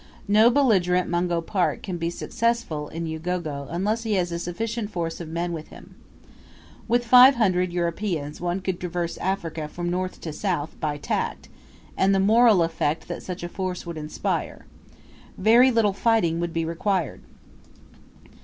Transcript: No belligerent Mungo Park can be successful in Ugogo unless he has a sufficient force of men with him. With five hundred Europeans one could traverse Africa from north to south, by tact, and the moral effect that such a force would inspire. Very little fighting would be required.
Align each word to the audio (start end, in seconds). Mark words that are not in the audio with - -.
No 0.27 0.49
belligerent 0.49 1.07
Mungo 1.09 1.41
Park 1.41 1.83
can 1.83 1.97
be 1.97 2.09
successful 2.09 2.87
in 2.87 3.05
Ugogo 3.05 3.67
unless 3.69 4.01
he 4.01 4.13
has 4.13 4.31
a 4.31 4.39
sufficient 4.39 4.89
force 4.89 5.21
of 5.21 5.27
men 5.27 5.53
with 5.53 5.67
him. 5.67 5.93
With 6.87 7.05
five 7.05 7.35
hundred 7.35 7.71
Europeans 7.71 8.41
one 8.41 8.61
could 8.61 8.79
traverse 8.79 9.17
Africa 9.19 9.67
from 9.67 9.91
north 9.91 10.19
to 10.21 10.33
south, 10.33 10.73
by 10.79 10.97
tact, 10.97 11.49
and 11.95 12.15
the 12.15 12.19
moral 12.19 12.63
effect 12.63 13.07
that 13.09 13.21
such 13.21 13.43
a 13.43 13.47
force 13.47 13.85
would 13.85 13.99
inspire. 13.99 14.65
Very 15.37 15.69
little 15.69 15.93
fighting 15.93 16.39
would 16.39 16.51
be 16.51 16.65
required. 16.65 17.21